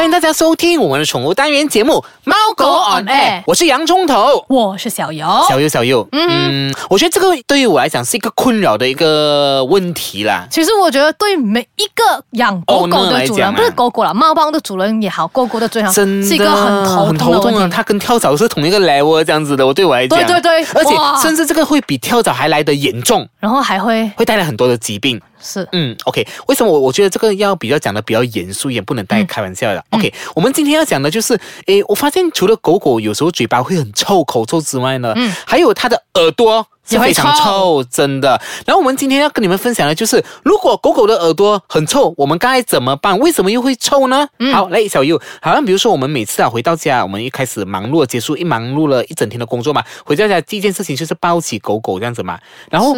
[0.00, 1.92] 欢迎大家收听我们的宠物单元节目
[2.24, 4.42] 《猫狗 on air》，我是洋葱头。
[4.48, 10.46] 我是小游，小优，小优，嗯，我觉得这个对于我来讲是一个困扰的一个问题啦。
[10.50, 17.76] 其实我觉得对每一个养狗狗的主人，不是狗狗了，猫猫的主人也好，狗狗的主人也好，真的是一个很头很痛的问题。
[17.76, 25.20] 它跟跳蚤是同一个 level 这样子的，我对我来讲，对对对而且甚至这个会比跳蚤还来得严重，然后还会会带来很多的疾病。
[25.42, 25.66] 是。
[25.72, 29.84] 嗯，OK，为什么我我觉得这个要比较讲的比较严肃一点，不能带开玩笑的。
[29.90, 36.66] OK，我们今天要讲的就是，诶，我发现除了狗狗有时候嘴巴会很臭、口臭之外呢，嗯，还有它的耳朵。
[36.90, 38.40] 是非常臭臭，真的。
[38.66, 43.18] 然后我们今天要跟你们分享的就是，如果狗狗的耳朵很臭，我们该怎么办？
[43.18, 44.28] 为什么又会臭呢？
[44.52, 52.38] 好，来小优，好像比如说我们每次啊回到家，我们一开始忙碌结束一忙碌了一整天的工作嘛，回到家第一件事情就是抱起狗狗这样子嘛，
[52.70, 52.94] 然后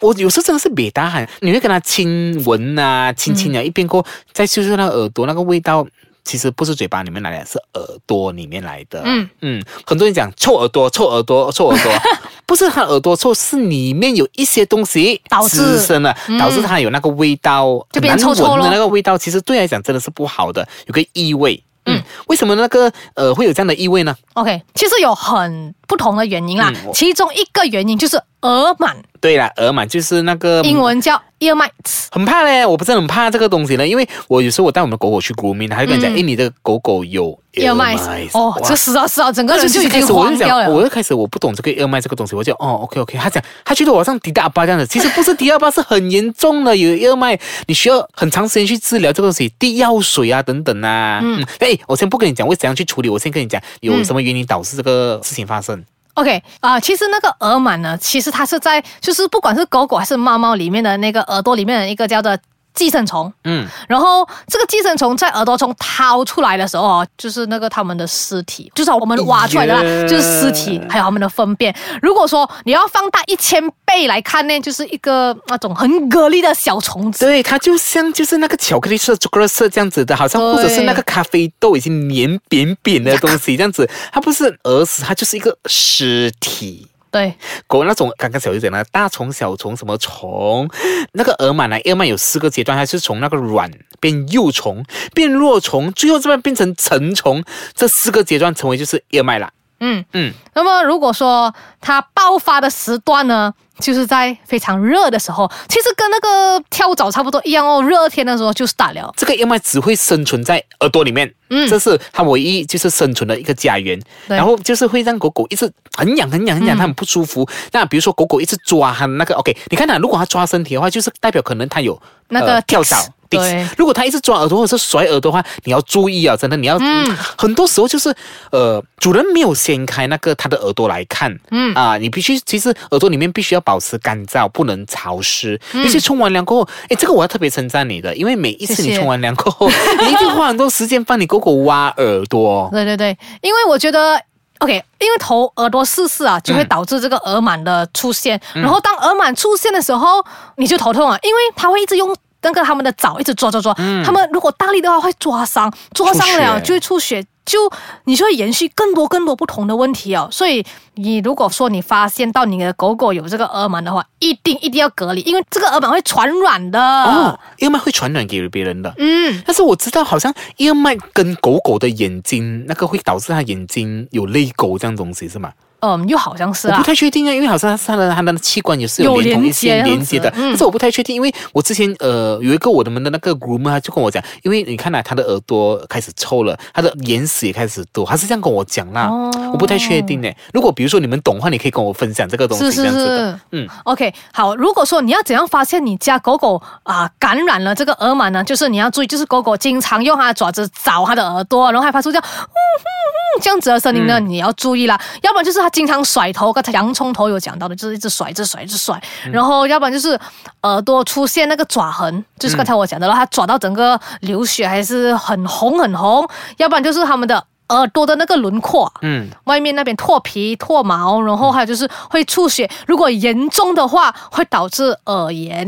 [0.00, 5.86] 我有时候真的是别大喊，你会跟它亲吻啊，亲亲啊，一边过后再嗅嗅那个耳朵那个味道。
[6.24, 9.02] 其实不是嘴巴里面来的，是耳朵里面来的。
[9.04, 9.28] 嗯。
[9.40, 11.92] 嗯，很多人讲臭耳朵，臭耳朵，臭耳朵，
[12.46, 15.58] 不是他耳朵臭，是里面有一些东西导致。
[15.58, 21.62] 滋生了，导致他有那个味道，就变很难闻的臭臭咯那个味道，其实对来讲真的是不好的，有个异味。
[21.86, 24.62] 嗯，为什么那个呃会有这样的异味呢？OK。
[24.74, 32.06] 其实有很不同的原因啦，嗯我其中一个原因就是耳螨，对啦，耳螨就是那个英文叫 ear mites。
[32.10, 40.70] 很怕嘞，我不是很怕这个东西呢，因为我有时候我带我们的狗狗去 grooming，他就跟你讲，嗯哎、你的狗狗有 ear mites，哦，这是啊是啊，整个人就已经黄掉了。
[40.70, 51.20] 我就开始我不懂这个 ear mites 这个东西，我就哦 OK OK，他讲他觉得我好像迪大巴这样子，其实不是迪大巴，是很严重的，有 ear mites，你需要很长时间去治疗这个东西，滴药水啊等等啊。
[51.22, 55.84] 嗯，哎、我先不跟你讲我怎样去处理，我先跟你讲有什么原因导致这个事情发生。
[56.14, 62.36] OK 啊、其实那个耳螨呢，其实它是在就是不管是狗狗还是猫猫里面的那个耳朵里面的一个叫做
[62.74, 63.32] 寄生虫。
[63.44, 71.74] 嗯，然后这个寄生虫在耳朵中掏出来的时候哦，就是那个他们的尸体，就是我们挖出来的就是尸体，还有他们的粪便。
[72.00, 77.24] 如果说你要放大一千倍来看呢，就是一个那种很蛤蜊的小虫子。
[77.24, 86.88] 对，它就像就是那个巧克力色、朱古力色这样子的，好像或者是那个咖啡豆已经黏扁扁的东西这样子，它不是耳屎，它就是一个尸体。
[87.12, 87.34] 对，
[87.66, 90.66] 狗那种刚刚小鱼讲的大虫、小虫什么虫，
[91.12, 99.50] 那个耳螨呢，耳螨有四个阶段，它是从那个卵变幼虫，变弱虫，最后这边变成成虫，这四个阶段成为就是耳螨了。
[99.84, 109.12] 嗯嗯，那么如果说它爆发的时段呢，就是在非常热的时候，其实跟那个跳蚤差不多一样哦，热天的时候就 start 了。
[109.16, 114.00] 这个耳螨只会生存在耳朵里面，嗯这是它唯一就是生存的一个家园。
[114.28, 117.48] 然后就是会让狗狗一直很痒很痒很痒，它很不舒服。
[117.72, 122.96] 那比如说狗狗一直抓它那个，OK，你看它如果它抓身体的话，就是代表可能它有那个呃、跳蚤。
[123.38, 128.14] 对如果它一直抓耳朵或者是甩耳朵的话，你要注意啊，真的，你要、嗯很多时候就是
[128.50, 135.60] 呃，主人没有掀开那个它的耳朵来看，嗯啊，你必须其实耳朵里面必须要保持干燥，不能潮湿。
[135.72, 142.68] 嗯尤其冲完凉过后，哎，这个我要特别称赞你的，因为每一次你冲完凉过后，你一定花很多时间帮你狗狗挖耳朵。
[142.72, 144.20] 对对对，因为我觉得。
[144.58, 148.40] OK，因为头耳朵试试啊，就会导致这个耳螨的出现。
[148.54, 150.24] 然后当耳螨出现的时候，
[150.56, 153.72] 你就头痛啊，因为它会一直用那个他们的爪一直抓抓抓。
[154.04, 157.58] 他们如果大力的话会抓伤，抓伤了就会出血，就
[158.04, 160.28] 你就会延续更多更多不同的问题哦。
[160.30, 160.64] 所以
[160.94, 166.80] 你如果说你发现到你的狗狗有这个耳螨的话，一定一定要隔离，因为这个耳螨会传染的。
[166.80, 168.92] 哦，耳螨会传染给别人的。
[168.98, 175.52] 嗯，但是我知道，好像耳螨跟狗狗的眼睛那个会导致它眼睛有泪沟这样东西是吗？
[175.82, 176.86] 嗯，又好像是啊我不。
[176.86, 190.30] 太确定啊，因为好像它的它的器官也是有连同一些连接的，但是我不太确定，因为我之前呃有一个我的们的那个 groomer 他就跟我讲，因为你看啊，他的耳朵开始臭了，他的眼屎也开始多，他是这样跟我讲啦，哦我不太确定呢。
[190.52, 193.68] 如果比如说你们懂的话，你可以跟我分享这个东西，是是这样子的是，嗯。
[193.84, 194.54] OK，好。
[194.54, 198.44] 如果说你要怎样发现你家狗狗啊、感染了这个耳螨呢？
[198.44, 203.01] 就是你要注意，就是狗狗经常用它的爪子找它的耳朵，然后还发出这样嗯嗯嗯
[203.40, 205.00] 这样子的声音呢，你要注意啦。
[205.22, 209.00] 要不然就是他经常甩头，刚才洋葱头有讲到的，就是一直甩、一直甩、一直甩。
[209.32, 210.18] 然后要不然就是
[210.62, 216.28] 耳朵出现那个爪痕，就是刚才我讲的了，它爪到整个流血还是很红很红。
[216.58, 225.66] 要不然就是他们的耳朵的那个轮廓，嗯，外面那边脱皮、脱毛，然后还有就是会出血，如果严重的话，会导致耳炎，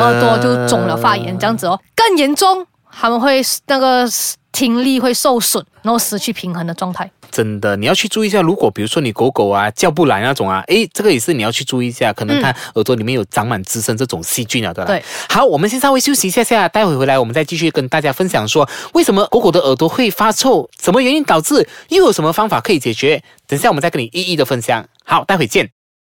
[0.00, 1.78] 耳朵就肿了发炎这样子哦。
[1.94, 4.06] 更严重，他们会那个
[4.54, 7.10] 听力会受损，然后失去平衡的状态。
[7.32, 8.40] 真的，你要去注意一下。
[8.40, 14.86] 如果比如说你狗狗啊叫不来那种啊，诶，这个也是你要去注意一下，可能它耳朵里面有长满滋生这种细菌了，对吧？
[14.86, 15.02] 对。
[15.28, 23.20] 好，我们先稍微休息一下下，待会回来我们再继续跟大家分享说，为什么狗狗的耳朵会发臭，什么原因导致，又有什么方法可以解决？
[23.48, 24.86] 等一下我们再跟你一一的分享。
[25.04, 25.68] 好，待会见。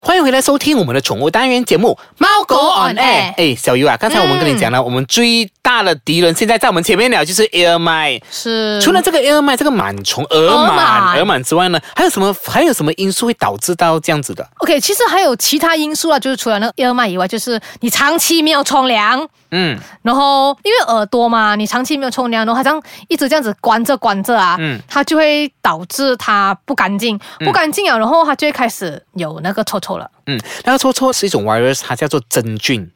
[0.01, 3.33] 欢迎回来收听我们的宠物单元节目《猫狗 on air》。
[3.37, 8.17] 哎，小优啊，刚才我们跟你讲了，我们最大的敌人现在在我们前面了，就是 air 麦。
[8.31, 19.27] 是除了这个 air 麦这个螨虫耳耳螨螨耳螨之外呢，还有什么还有什么因素会导致到这样子的？OK，其实还有其他因素啊，就是除了那个耳麦以外，就是你长期没有冲凉。
[19.51, 30.09] 嗯然后因为耳朵嘛，你长期没有冲凉，然后它这样一直这样子关着关着啊，嗯它就会导致它不干净，不干净啊，然后它就会开始有那个臭臭了。
[30.27, 32.89] 嗯，那个臭臭是一种 virus，它叫做真菌。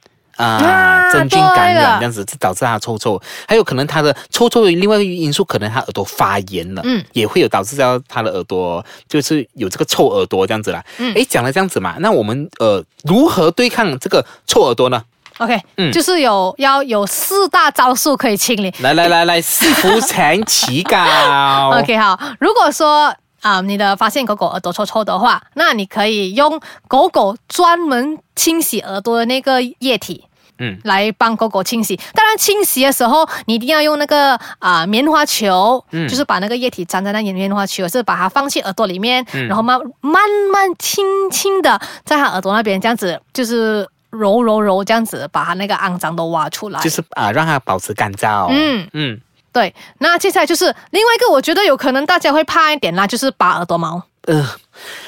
[0.44, 3.22] 啊，啊真菌感染这样子，就导致它臭臭。
[3.48, 10.84] 还有可能它的臭臭的另外一个因素，可能它耳朵发炎了，嗯，也会有导致到它的耳朵就是有这个臭耳朵这样子啦。
[10.98, 15.04] 嗯诶，讲了这样子嘛，那我们呃如何对抗这个臭耳朵呢
[15.40, 18.74] ？OK，、嗯就是有要有四大招数可以清理。
[18.80, 20.98] 来来来来，四福前起稿。
[21.80, 26.60] OK，好，如果说啊、你的发现狗狗耳朵臭臭的话，那你可以用
[26.90, 30.26] 狗狗专门清洗耳朵的那个液体。
[30.60, 31.96] 嗯来帮狗狗清洗。
[32.14, 40.22] 当然，清洗的时候你一定要用那个啊、棉花球，嗯就是把那个液体粘在那棉花球，是把它放进耳朵里面，嗯然后慢慢
[40.54, 46.80] 慢轻轻的在它耳朵那边这样子，就是揉揉揉这样子，把它那个肮脏都挖出来。
[46.82, 48.48] 就是啊，让它保持干燥。
[48.50, 49.20] 嗯嗯，
[49.54, 54.02] 对，那接下来就是另外一个，我觉得有可能大家会怕一点啦，就是拔耳朵毛。
[54.24, 54.46] 呃，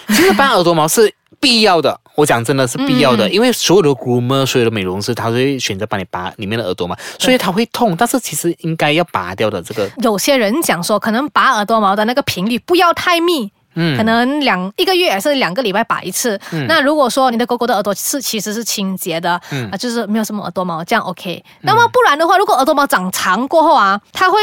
[0.08, 13.52] 其实拔耳朵毛是必要的，我讲真的是必要的，嗯因为所有的 groomer、所有的美容师，他都会选择帮你拔里面的耳朵嘛，所以它会痛，但是其实应该要拔掉的这个，有些人讲说，可能拔耳朵毛的那个频率不要太密。
[13.74, 16.38] 嗯可能两一个月还是两个礼拜拔一次。
[16.68, 21.42] 那如果说你的狗狗的耳朵是其实是清洁的，啊、嗯就是没有什么耳朵毛，这样 OK。
[21.62, 24.38] 那么不然的话，如果耳朵毛长长过后啊，它会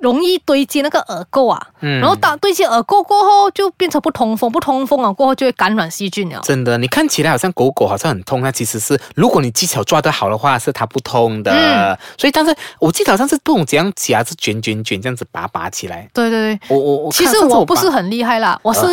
[0.00, 6.40] 容易堆积那个耳垢啊，嗯然后当堆积耳垢过后，就变成不通风，不通风啊过后就会感染细菌了。
[6.42, 11.52] 真的，你看起来好像狗狗好像很痛，它其实是如果你技巧抓得好的话，是它不痛的。
[11.52, 16.08] 嗯所以，但是我记得好像是不懂怎样夹，是卷卷卷这样子拔拔起来。
[16.12, 16.60] 对对对。
[16.68, 18.86] 我我我其实我不是很厉害啦，我是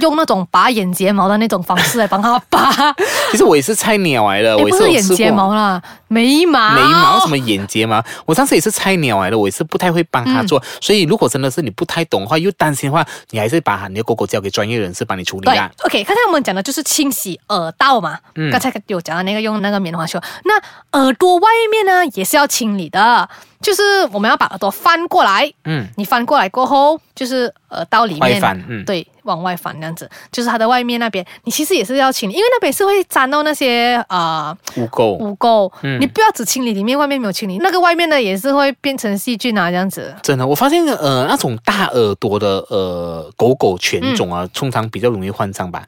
[0.00, 2.70] 用那种拔眼睫毛的那种方式来帮它拔，
[3.30, 5.24] 其实我也是菜鸟来的，也我是眼睫。
[5.34, 15.70] 毛啦，眉毛，眉毛什么眼睫毛，我上次也是菜鸟来的，我也是不太会帮他做，所以如果真的是你不太懂的话，又担心的话，你还是把你的狗狗交给专业人士帮你处理啊。
[15.84, 18.50] ，OK，刚才我们讲的就是清洗耳道嘛，嗯。
[18.50, 23.28] 刚才有讲到那个用那个棉花球，那耳朵外面呢也是要清理的，
[23.64, 23.82] 就是
[24.12, 28.84] 我们要把耳朵翻过来，嗯，你翻过来过后，就是耳道里面翻嗯。
[28.84, 35.12] 对，往外翻这样子，就是它的外面那边，你其实也是要清理，因为那边是会沾到那些呃污垢。
[35.16, 35.98] 污垢，嗯。
[35.98, 40.14] 你不要只清理里面，外面没有清理，那个外面的也是会变成细菌啊，这样子。
[40.22, 45.84] 真的，我发现呃那种大耳朵的呃狗狗犬种啊，通常比较容易患上吧。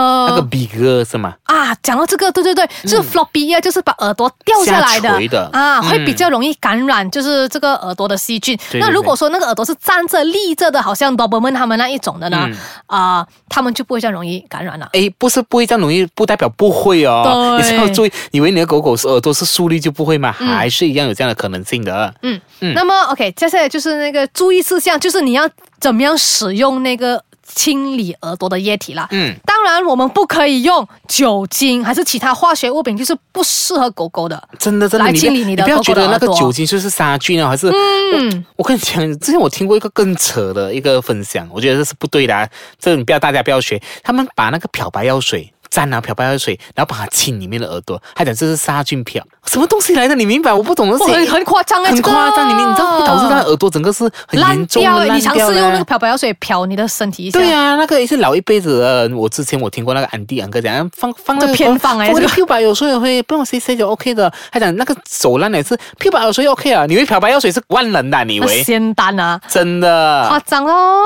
[0.00, 0.68] 呃，那个 big
[1.04, 1.34] 是吗？
[1.44, 8.58] 啊，讲到这个，对对对，就是 floppy ear，就是把耳朵掉下来的下的啊，嗯会比较容易感染，就是这个耳朵的细菌。
[8.74, 12.56] 那如果说那个耳朵是站着立着的，好像 Doberman 他们那一种的呢，嗯
[12.86, 14.88] 啊、他们就不会这样容易感染了。
[14.92, 17.58] 哎，不是不会这样容易，不代表不会哦。
[17.58, 20.34] 对你是要注意，以为你的狗狗是耳朵是竖立就不会吗？
[20.40, 22.12] 嗯还是一样有这样的可能性的。
[22.22, 25.48] 嗯，嗯那么 OK，接下来就是那个注意事项，就是你要
[25.80, 27.22] 怎么样使用那个
[27.54, 29.06] 清理耳朵的液体啦。
[29.10, 34.42] 嗯，当然，我们不可以用酒精还是其他化学物品，就是不适合狗狗的。
[34.58, 43.80] 真的真的，来你不要清理你的不要觉得那个酒精就是杀菌啊，还是嗯，我跟你讲，之前我听过一个更扯的一个分享，我觉得这是不对的、啊，这你不要大家不要学。
[44.02, 50.14] 他们把那个漂白药水沾啊漂白药水，然后把它清里面的耳朵，他讲这是杀菌漂，什么东西来的？
[50.14, 50.52] 你明白？
[50.52, 55.00] 我不懂的哇很很夸张啊，很这个夸张，你明你知道会导致他的耳朵整个是很烂严重掉欸。
[55.00, 55.84] 的烂你尝试用那个。
[55.84, 57.38] 漂白药水漂你的身体一下。
[57.38, 59.16] 对啊，那个也是老一辈子的人。
[59.16, 64.32] 我之前我听过那个安迪安哥讲，放放那个这偏方哎放那个这个漂白药水会不用谁谁就 OK 的。
[64.52, 68.24] 他讲那个手烂也是漂白药水 OK 啊，你以为漂白药水是万能的啊？
[68.24, 70.26] 你以那为仙丹啊，真的？
[70.28, 71.00] 夸张哦。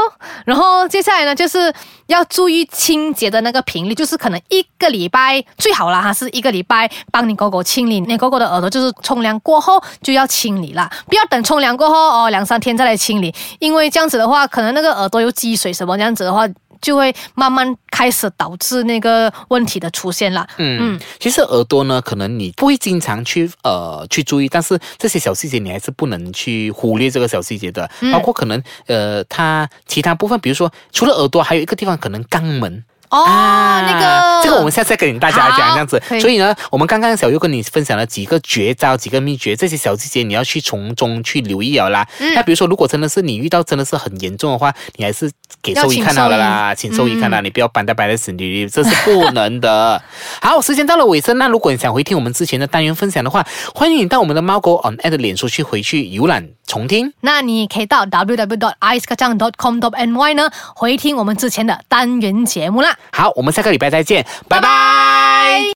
[0.45, 1.73] 然后接下来呢，就是
[2.09, 16.49] 要注意清洁的那个频率，就是可能一个礼拜最好了，哈，是一个礼拜帮你狗狗清理你狗狗的耳朵，就是冲凉过后就要清理啦，不要等冲凉过后哦两三天再来清理，因为这样子的话，可能那个耳朵有积水什么这样子的话。
[16.83, 20.47] 就会慢慢开始导致那个问题的出现了。
[20.59, 32.85] 嗯，其实耳朵呢，可能你不会经常去呃去注意，但是这些小细节你还是不能去忽略这个小细节的，包括可能呃它其他部分，比如说除了耳朵，还有一个地方可能肛门。
[33.11, 36.03] 哦，啊那个这个我们下次再跟大家讲这样子。
[36.21, 42.07] 所以呢，我们刚刚小优跟你分享了几个绝招、几个秘诀，这些小细节你要去从中去留意了啦。
[42.19, 45.31] 嗯那比如说，如果真的是你遇到真的是很严重的话，你还是
[45.63, 50.03] 给兽医看到了啦，请兽医看到，嗯你不要搬到摆在死里，这是不能的。
[50.41, 57.13] 好，时间到了尾声，那如果你想回听我们之前的单元分享的话，欢迎你到我们的猫狗 on air 的脸书去回去浏览重听。
[57.21, 59.81] 那你可以到 w w w i c e k a c a n g c o m
[59.95, 62.94] n y 呢回听我们之前的单元节目啦。
[63.13, 65.65] 好，我们下个礼拜再见，拜拜。